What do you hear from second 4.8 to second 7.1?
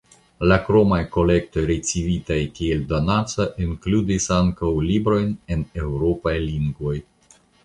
librojn en eŭropaj lingvoj.